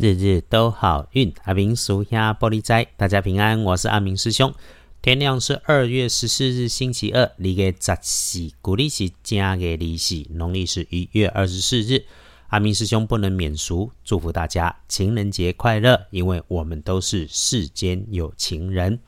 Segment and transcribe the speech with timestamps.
[0.00, 1.34] 日日都好运。
[1.42, 4.54] 阿明属下玻璃斋，大家平安，我是阿明师兄。
[5.02, 12.04] 天亮是二月十四日星期二，离个十四，古历是正月利息，农历是一月二十四日。
[12.46, 19.00] 阿明师兄不能免俗，祝福大家情人节快乐，因为我们都是世间有情人。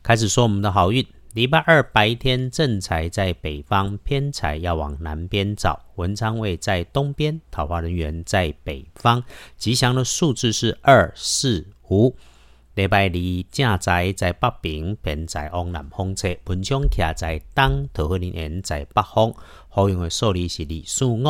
[0.00, 1.04] 开始说我们的好运。
[1.36, 5.78] 礼拜二白天正财在北方，偏财要往南边找。
[5.96, 9.22] 文昌位在东边，桃花人缘在北方。
[9.58, 12.16] 吉祥的数字是二四五。
[12.74, 16.34] 礼拜二正财在北边，偏财往南方车。
[16.46, 19.34] 文昌徛在东，桃花人缘在北方。
[19.68, 21.22] 好用的数字是二四五。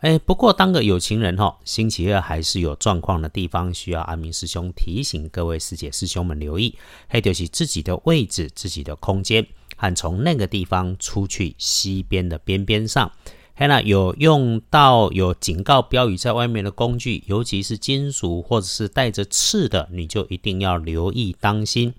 [0.00, 6.74] 哎，不过当个有情人哈，星期二还是有状况的地方，需要阿明师兄提醒各位师姐师兄们留意，
[7.06, 13.12] 还就是自己的位置、自己的空间，和从那个地方出去西边的边边上，
[13.52, 21.92] 还那有用到有警告标语在外面的工具，尤其是金属或者是带着刺的，你就一定要留意当心。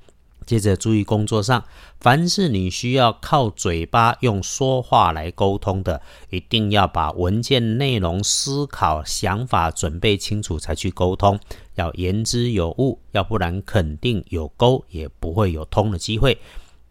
[0.45, 1.63] 接着注意工作上，
[1.99, 11.39] 凡是你需要靠嘴巴用说话来沟通的，一定要把文件内容、思考、想法准备清楚才去沟通，
[11.75, 16.37] 要言之有物，要不然肯定有沟，也不会有通的机会。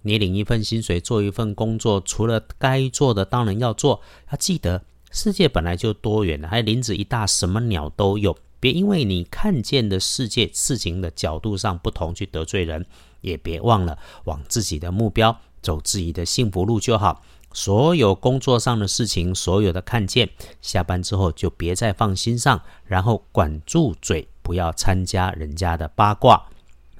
[0.02, 8.34] 你领一份薪水，做一份工作，除了该做的当然要做，要记得世界本来就多元的，还林子一大，什么鸟都有。
[8.60, 12.86] 别因为你看见的世界事情的角度上不同去得罪人。
[13.22, 17.22] 也别忘了往自己的目标走，自己的幸福路就好。
[17.52, 20.30] 所有工作上的事情，所有的看见，
[20.62, 26.46] 下班之后就别再放心上，然后管住嘴，不要参加人家的八卦。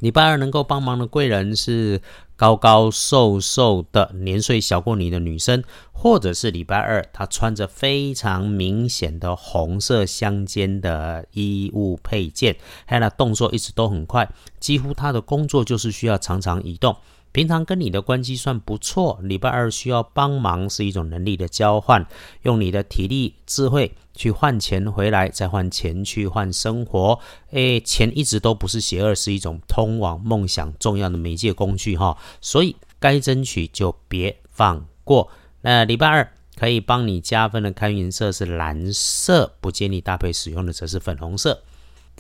[0.01, 2.01] 礼拜二能够帮忙的贵人是
[2.37, 5.63] 高高瘦瘦的、年岁小过你的女生，
[5.93, 12.57] 或者是礼拜二她穿着非常明显的红色相间的衣物配件，
[12.87, 16.97] 还有动作一直都很快，几乎她的工作就是需要常常移动。
[17.33, 22.05] 平常跟你的关系算不错，礼拜二需要帮忙是一种能力的交换，
[22.43, 27.21] 用你的体力、智慧去换钱回来，再换钱去换生活。
[27.51, 32.19] 诶，钱一直都不是邪恶，是一种通往梦想重要的媒介工具哈。
[32.41, 35.31] 所以该争取就别放过。
[35.61, 41.63] 那礼拜二可以帮你加分的看颜色是蓝色，不建议搭配使用的则是粉红色。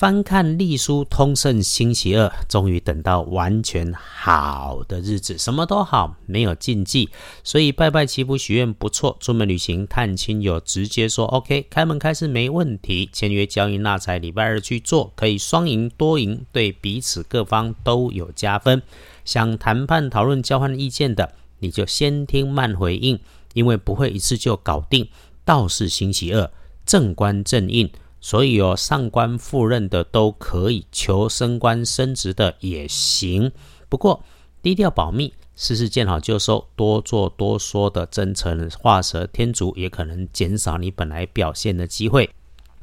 [0.01, 7.11] 翻看历书通胜星期二，终于等到完全好的日子，什么都好，没有禁忌，
[7.45, 9.15] 所以拜拜祈福许愿不错。
[9.21, 13.11] 出门旅行探亲友，直接说 OK，开门开市没问题。
[13.13, 18.81] 签约交易纳财，礼拜二去做，可以双赢多赢，对彼此各方都有加分。
[19.27, 23.21] 想谈判讨论交换意见的，你就先听慢回应，
[23.53, 25.07] 因为不会一次就搞定。
[25.45, 26.51] 倒是星期二
[26.87, 27.93] 正官正印。
[28.21, 33.51] 所以有上官赴任的都可以，求升官升职的也行。
[33.89, 34.23] 不过
[34.63, 42.29] 低调保密，事事见好就收，多做多说的真诚画蛇添足，也可能减少你本来表现的机会。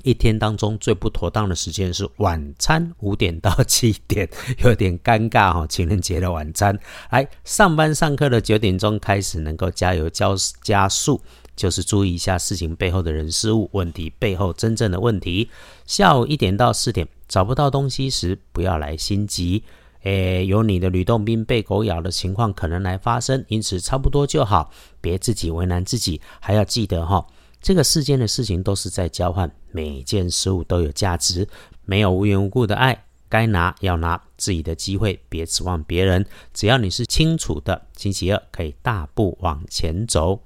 [0.03, 4.29] 一天当中最不妥当的时间是晚餐五点到七点，
[4.63, 5.67] 有点尴尬哈。
[5.67, 6.77] 情人节的晚餐，
[7.09, 10.27] 来上班上课的九点钟开始，能够加油加
[10.61, 11.21] 加速。
[11.57, 15.49] 就是注意一下事情背后的人事物问题背后真正的问题。
[15.85, 19.63] 下午一点到四点找不到东西时，不要来心急。
[20.03, 26.21] 诶，有你的吕洞宾被狗咬的情况可能来发生，因此差不多就好，别自己为难自己。
[26.39, 27.25] 还要记得哈，
[27.61, 31.45] 这个世间的事情都是在交换，每件事物都有价值，
[31.83, 33.03] 没有无缘无故的爱。
[33.27, 36.25] 该拿要拿自己的机会，别指望别人。
[36.53, 40.41] 只要你是清楚的，星期二可以大步往前走。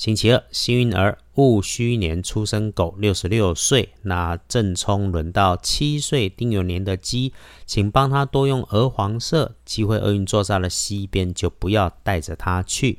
[0.00, 7.34] 星期二，幸运儿戊戌年出生狗六十六岁，那正冲轮到七岁丁酉年的鸡，
[7.66, 12.98] 请帮他多用鹅黄色，机会厄运坐在了西边，就不要带着他去。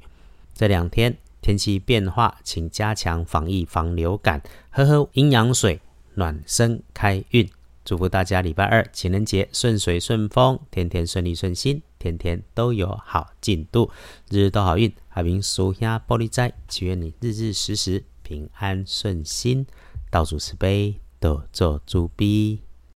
[0.53, 5.81] 这两天天气变化，请加强防疫防流感，喝喝阴阳水，
[6.13, 7.50] 暖身开运。
[7.84, 13.90] 祝福大家礼拜二情人节顺水顺风，天天顺利顺心，天天都有好进度，
[14.29, 14.93] 日日都好运。
[15.13, 19.67] 海明属下玻璃斋，祈愿你日日时时平安顺心，
[20.09, 22.61] 道主慈悲，多做猪逼。